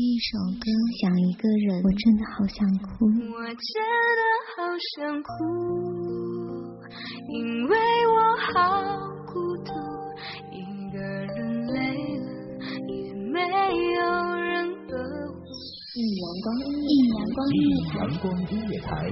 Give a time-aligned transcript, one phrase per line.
[0.00, 0.70] 一首歌，
[1.00, 3.04] 想一个人，我真的好想哭。
[3.34, 3.82] 我真
[4.14, 4.22] 的
[4.54, 4.62] 好
[4.94, 5.26] 想哭，
[7.26, 7.74] 因为
[8.06, 8.14] 我
[8.54, 8.54] 好
[9.26, 9.34] 孤
[9.64, 9.74] 独，
[10.52, 12.30] 一个人累了，
[12.86, 13.98] 也没有
[14.38, 14.94] 人呵
[15.34, 15.42] 护。
[15.96, 16.46] 一阳光，
[16.86, 17.58] 一阳光一
[17.98, 19.02] 阳光音乐台，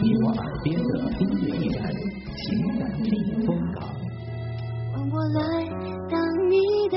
[0.00, 0.88] 你我耳边的
[1.20, 1.92] 音乐驿站，
[2.38, 3.06] 情感避
[3.44, 3.84] 风港。
[4.94, 5.40] 换我来
[6.08, 6.16] 当
[6.48, 6.56] 你
[6.88, 6.96] 的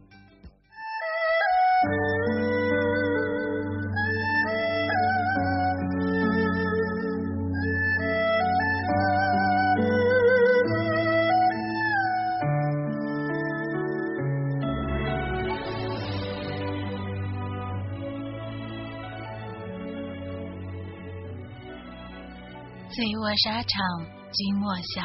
[23.37, 25.01] 沙场君莫笑，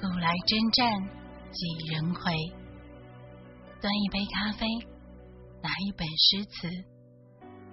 [0.00, 0.90] 古来征战
[1.52, 2.32] 几人回。
[3.80, 4.66] 端一杯咖啡，
[5.62, 6.68] 拿一本诗词，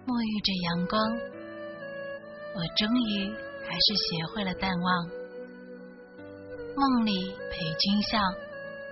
[0.05, 0.99] 沐浴着阳光，
[2.53, 3.31] 我终于
[3.65, 5.09] 还是学会了淡忘。
[6.75, 8.19] 梦里陪君笑，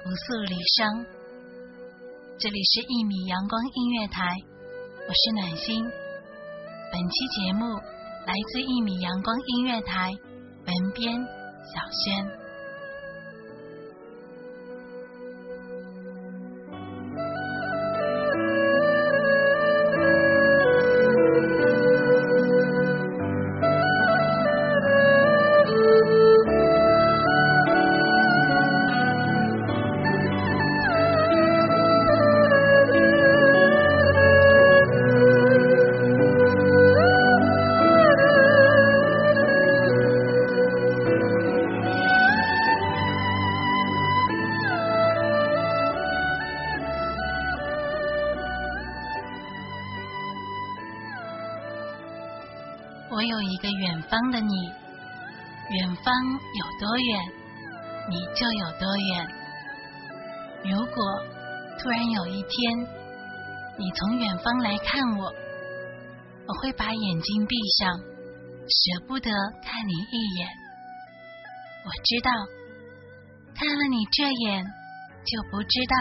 [0.04, 1.06] 不诉离殇。
[2.40, 4.24] 这里是一米阳光音乐台，
[5.08, 5.84] 我是暖心。
[5.84, 7.66] 本期节目
[8.26, 10.12] 来自一米阳光音乐台，
[10.70, 11.20] 文编
[11.66, 12.49] 小轩。
[53.72, 54.54] 远方的你，
[55.70, 57.32] 远方有多远，
[58.10, 59.28] 你就有多远。
[60.66, 61.24] 如果
[61.80, 62.80] 突然有一天，
[63.78, 65.26] 你从远方来看我，
[66.48, 69.30] 我会把眼睛闭上，舍不得
[69.64, 70.48] 看你一眼。
[71.86, 72.32] 我知道，
[73.56, 74.66] 看了你这眼，
[75.26, 75.96] 就不知道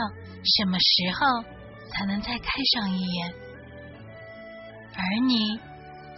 [0.56, 1.42] 什么时候
[1.90, 3.34] 才能再看上一眼，
[4.94, 5.60] 而你。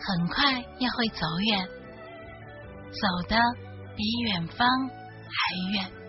[0.02, 1.68] 很快也会走远，
[2.90, 3.36] 走的
[3.94, 5.99] 比远方还远。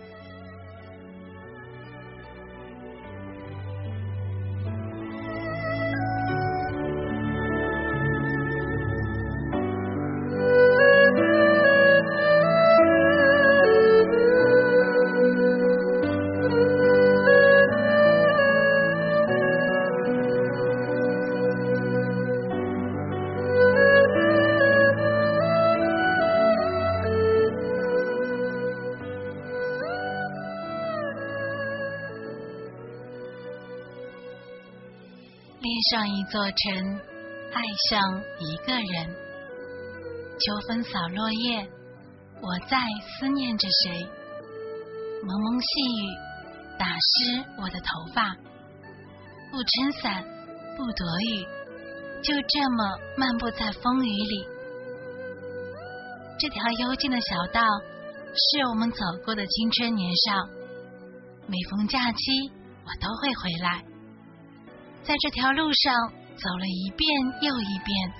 [35.62, 37.00] 恋上一座城，
[37.52, 39.14] 爱上一个人。
[40.40, 41.70] 秋风扫落叶，
[42.40, 44.02] 我在思念着谁？
[45.22, 45.66] 蒙蒙细
[46.00, 46.02] 雨
[46.76, 48.34] 打湿我的头发，
[49.52, 50.24] 不撑伞，
[50.76, 51.46] 不躲雨，
[52.24, 54.44] 就这么漫步在风雨里。
[56.40, 57.62] 这条幽静的小道，
[58.34, 60.44] 是我们走过的青春年少。
[61.46, 62.50] 每逢假期，
[62.84, 63.91] 我都会回来。
[65.02, 65.92] 在这条路上
[66.36, 67.08] 走了一遍
[67.40, 68.12] 又一遍，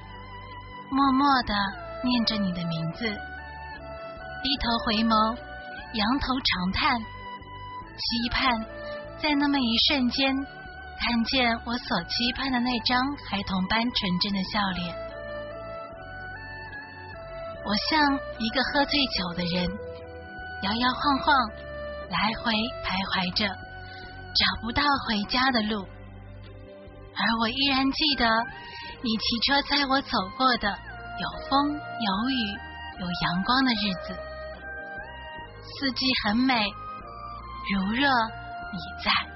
[0.90, 1.54] 默默的
[2.02, 5.36] 念着你的名字，低头回眸，
[5.94, 8.50] 仰头长叹，期盼
[9.16, 10.34] 在那么一瞬间，
[10.98, 12.98] 看见我所期盼的那张
[13.30, 14.94] 孩童般纯真的笑脸。
[17.64, 19.70] 我像一个喝醉酒的人，
[20.62, 21.34] 摇摇晃晃，
[22.10, 22.52] 来回
[22.82, 25.86] 徘徊着，找不到回家的路。
[27.14, 28.26] 而我依然记得
[29.02, 32.40] 你骑车载我走过的有风有雨
[33.00, 34.14] 有阳光的日子，
[35.78, 36.54] 四季很美，
[37.74, 38.08] 如若
[38.72, 39.31] 你在。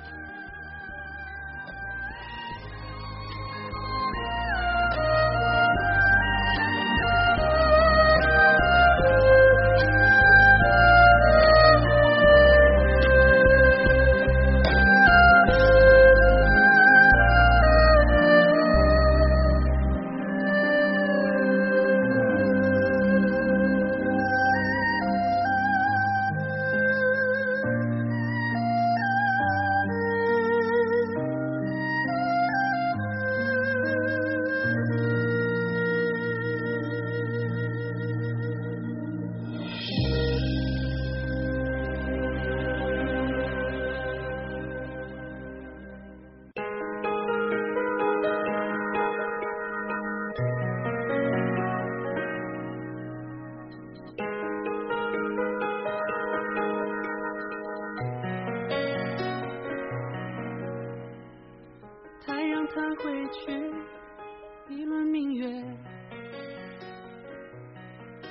[64.69, 65.47] 一轮明月。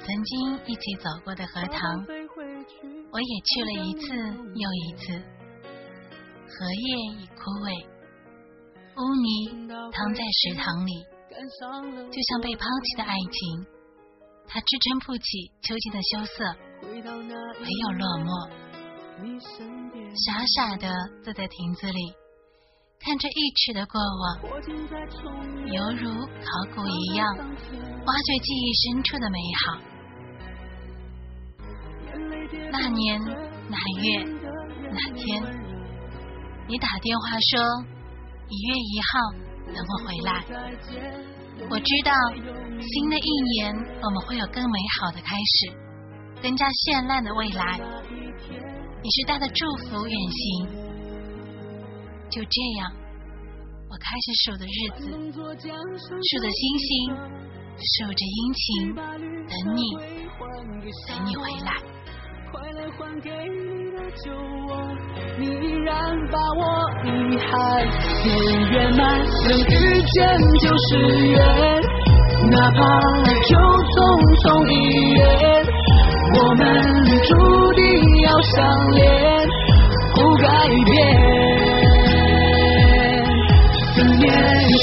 [0.02, 2.06] 曾经一起走过的荷塘，
[3.12, 4.14] 我也去了一次
[4.54, 5.14] 又一次。
[6.48, 7.68] 荷叶已枯萎，
[8.96, 10.92] 污泥躺在池塘里，
[12.12, 13.66] 就像被抛弃的爱情，
[14.48, 18.30] 它支撑不起秋季的羞涩，唯有落寞。
[20.26, 20.88] 傻傻的
[21.24, 22.14] 坐在亭子里，
[23.06, 24.42] 看着一池的过往，
[25.68, 29.78] 犹如考古一样，挖掘记忆深处的美好。
[32.72, 33.22] 那年
[33.70, 34.24] 哪月
[34.90, 35.44] 哪天，
[36.68, 37.86] 你打电话说
[38.50, 39.22] 一月一号
[39.68, 40.44] 等我回来。
[41.70, 42.12] 我知道
[42.82, 43.72] 新的一年
[44.02, 45.72] 我们会有更美好的开始，
[46.42, 47.80] 更加绚烂的未来。
[49.04, 50.85] 你是带着祝福远行，
[52.36, 52.92] 就这样，
[53.90, 57.16] 我开始数的日子，数着星星，
[57.80, 59.00] 数着殷勤，等
[59.74, 59.80] 你，
[61.08, 61.72] 等你回来。
[62.52, 64.36] 快乐还给你的酒
[64.68, 64.70] 窝，
[65.40, 65.90] 你依然
[66.30, 66.62] 把我
[67.06, 67.08] 遗
[67.40, 67.48] 憾
[68.22, 68.28] 填
[68.70, 69.72] 圆满，能遇
[70.04, 70.14] 见
[70.60, 70.92] 就是
[71.32, 71.40] 缘，
[72.52, 73.00] 哪怕
[73.48, 73.96] 就匆
[74.44, 74.74] 匆一
[75.16, 75.24] 眼，
[76.36, 76.62] 我们
[77.24, 77.32] 注
[77.76, 77.80] 定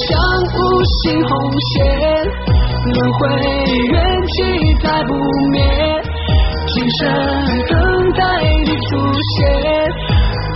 [0.08, 0.10] 像
[0.54, 0.58] 无
[1.02, 1.30] 形红
[1.70, 1.78] 线，
[2.84, 3.20] 轮回
[3.92, 3.94] 缘
[4.26, 4.34] 起
[4.82, 5.10] 再不
[5.52, 5.56] 灭。
[6.66, 7.00] 今生
[7.68, 7.72] 等
[8.12, 8.20] 待
[8.64, 8.90] 你出
[9.36, 9.40] 现，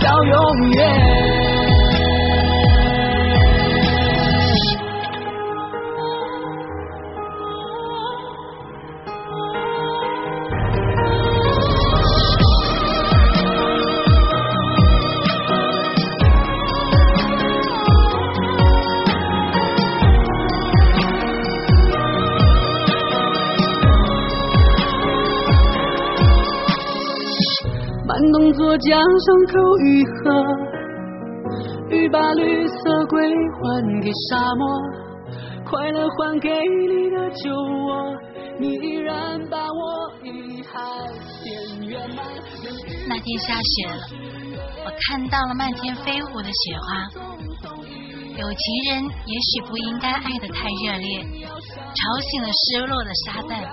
[0.03, 0.35] 到永
[0.71, 1.26] 远。
[28.87, 30.15] 江上口愈合，
[31.89, 34.65] 雨把绿色归还给沙漠，
[35.65, 38.15] 快乐还给你的酒窝，
[38.57, 40.79] 你依然把我遗憾
[41.43, 42.25] 填圆满。
[43.09, 43.99] 那天下雪了，
[44.85, 46.87] 我看到了漫天飞舞的雪花。
[48.37, 53.69] 有情人也许不应该爱得太热烈，吵醒了失落的沙袋。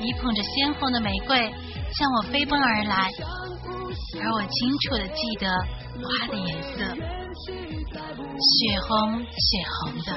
[0.00, 3.08] 你捧着鲜红的玫瑰向我飞奔而来。
[4.24, 5.46] 而我清楚的记得
[6.00, 6.78] 花的颜色，
[8.40, 10.08] 血红血红的。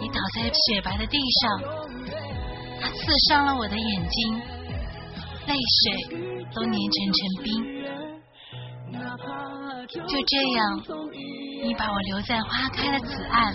[0.00, 1.60] 你倒在雪白的地上，
[2.80, 4.40] 它刺伤了我的眼睛，
[5.46, 5.84] 泪水
[6.54, 7.46] 都凝成成冰。
[10.08, 10.82] 就这样，
[11.62, 13.54] 你把我留在花开的此岸，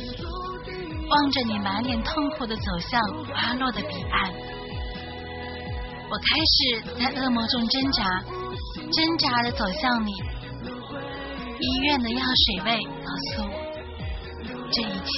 [1.10, 4.32] 望着你满脸痛苦的走向花落的彼岸。
[6.12, 8.24] 我开始在噩梦中挣扎。
[8.76, 10.12] 挣扎着走向你，
[11.60, 13.54] 医院的药水味告诉我，
[14.72, 15.12] 这一切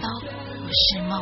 [0.00, 1.12] 都不是梦。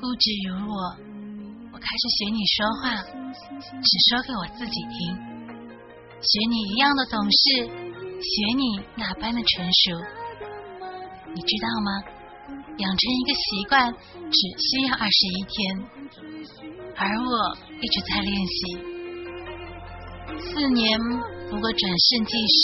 [0.00, 0.76] 固执如我，
[1.72, 5.16] 我开始学你说话，只说给我自己听，
[6.20, 9.98] 学你一样的懂事，学你那般的成熟。
[11.34, 11.90] 你知道吗？
[12.78, 15.56] 养成一个习惯只需要二十一天，
[16.96, 18.58] 而我一直在练习。
[20.40, 20.98] 四年
[21.50, 22.62] 不过转瞬即逝，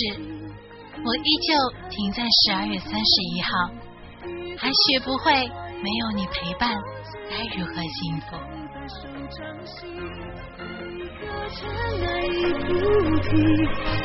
[1.05, 1.55] 我依旧
[1.91, 3.51] 停在十二月三十一号，
[4.57, 5.51] 还学不会
[5.85, 6.67] 没有你陪伴，
[7.29, 8.27] 该如何幸福？
[10.81, 11.61] 一颗尘
[12.01, 12.65] 埃一菩
[13.21, 13.29] 提，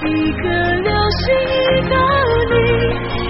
[0.03, 0.43] 一颗
[0.83, 1.95] 流星一个
[2.51, 2.53] 你，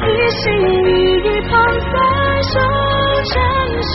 [0.01, 0.81] 一心一
[1.21, 1.51] 意捧
[1.93, 1.95] 在
[2.41, 2.53] 手
[3.35, 3.37] 掌
[3.83, 3.93] 心。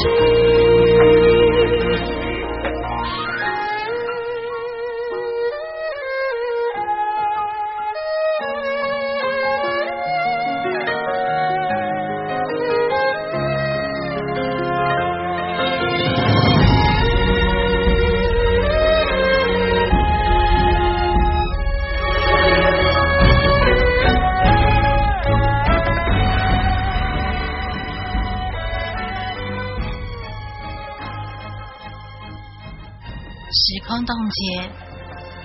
[33.56, 34.68] 时空冻结，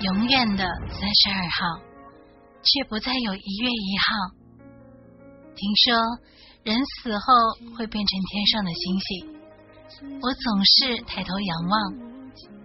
[0.00, 1.80] 永远的三十二号，
[2.60, 4.34] 却不再有一月一号。
[5.54, 5.94] 听说
[6.64, 7.22] 人死后
[7.78, 9.08] 会变成天上的星星，
[10.20, 11.94] 我总是抬头仰望，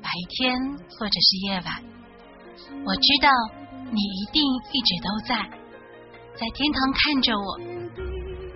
[0.01, 0.59] 白天
[0.97, 1.83] 或者是夜晚。
[2.83, 3.29] 我知道
[3.91, 4.41] 你一定
[4.73, 5.35] 一直都在，
[6.33, 7.59] 在天堂看着我。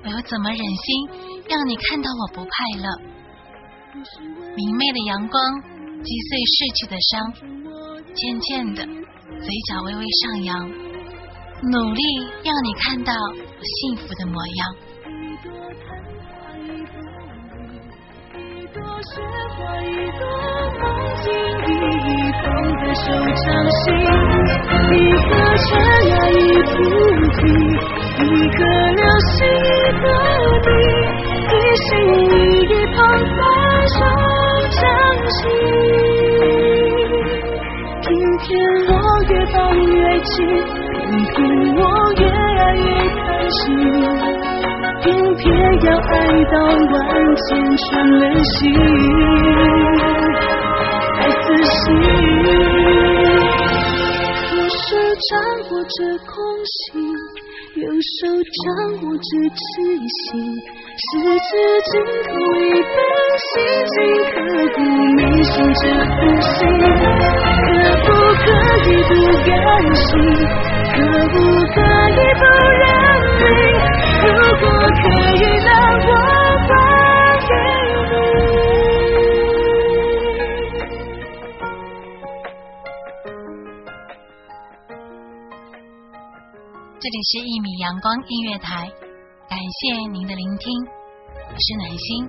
[0.01, 1.09] 我又怎么忍心
[1.47, 2.49] 让你看到我不快
[2.81, 2.89] 乐？
[4.55, 5.43] 明媚的阳光
[6.03, 7.11] 击碎逝去的伤，
[8.15, 10.67] 渐渐的，嘴角微微上扬，
[11.71, 12.01] 努力
[12.43, 13.13] 让你看到
[13.61, 14.59] 幸福的模样。
[15.05, 15.07] 一
[15.43, 15.85] 朵昙
[16.31, 16.95] 花，一朵
[17.53, 19.11] 雨，一朵雪
[19.55, 19.85] 花一
[20.17, 20.21] 朵，
[20.79, 20.81] 梦
[21.21, 21.27] 境
[21.67, 22.43] 一放
[22.79, 23.05] 在手
[23.43, 23.83] 掌心，
[24.89, 25.29] 一颗
[25.65, 25.67] 尘
[26.11, 26.73] 埃一菩
[27.35, 27.39] 提，
[28.23, 28.57] 一颗
[28.95, 30.03] 流星一个
[30.65, 30.67] 你，
[31.51, 31.87] 一心
[32.23, 32.97] 一意捧
[33.35, 33.39] 在
[33.87, 33.99] 手
[35.29, 35.37] 心。
[38.01, 38.07] 偏
[38.39, 38.47] 偏
[38.87, 38.91] 我
[39.29, 39.87] 越抱越
[40.19, 40.35] 紧，
[40.93, 40.97] 偏
[41.29, 41.37] 偏
[41.75, 41.81] 我
[42.17, 43.17] 越爱越贪
[43.51, 43.57] 心。
[45.01, 45.05] 偏
[45.35, 45.45] 偏
[45.85, 46.11] 要爱
[46.51, 46.97] 到万
[47.35, 47.87] 箭穿
[48.19, 48.59] 了心，
[51.17, 51.77] 爱死心。
[54.49, 54.87] 左手
[55.29, 55.31] 掌
[55.71, 55.95] 握着
[56.25, 56.31] 空
[56.65, 57.08] 心，
[57.99, 58.63] 手掌
[59.03, 59.59] 握着痴
[60.07, 60.31] 心，
[60.95, 61.51] 十指
[61.83, 61.91] 紧
[62.23, 62.95] 扣一份
[63.43, 63.51] 心
[63.91, 63.95] 经，
[64.31, 64.35] 刻
[64.73, 64.77] 骨
[65.17, 65.83] 铭心这
[66.15, 67.67] 负心，可
[67.99, 68.07] 不
[68.39, 68.47] 可
[68.87, 69.11] 以不
[69.43, 69.51] 甘
[69.95, 70.07] 心？
[70.95, 71.35] 可不
[71.75, 71.77] 可
[72.09, 72.43] 以不
[72.79, 72.81] 认
[73.35, 73.43] 命？
[74.23, 74.27] 如
[74.59, 74.63] 果
[74.95, 75.03] 可
[75.35, 75.48] 以，
[87.01, 88.85] 这里是一米阳光音乐台，
[89.47, 92.27] 感谢您的聆听，我是暖心，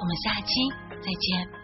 [0.00, 0.50] 我们下期
[0.90, 1.63] 再见。